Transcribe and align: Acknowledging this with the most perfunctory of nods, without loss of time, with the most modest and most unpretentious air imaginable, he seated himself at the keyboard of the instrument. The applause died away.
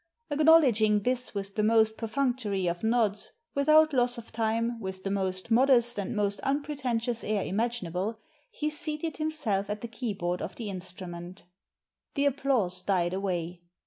Acknowledging 0.31 1.01
this 1.03 1.35
with 1.35 1.53
the 1.53 1.61
most 1.61 1.95
perfunctory 1.95 2.65
of 2.65 2.83
nods, 2.83 3.33
without 3.53 3.93
loss 3.93 4.17
of 4.17 4.31
time, 4.31 4.79
with 4.79 5.03
the 5.03 5.11
most 5.11 5.51
modest 5.51 5.99
and 5.99 6.15
most 6.15 6.39
unpretentious 6.39 7.23
air 7.23 7.45
imaginable, 7.45 8.19
he 8.49 8.71
seated 8.71 9.17
himself 9.17 9.69
at 9.69 9.81
the 9.81 9.87
keyboard 9.87 10.41
of 10.41 10.55
the 10.55 10.71
instrument. 10.71 11.43
The 12.15 12.25
applause 12.25 12.81
died 12.81 13.13
away. 13.13 13.61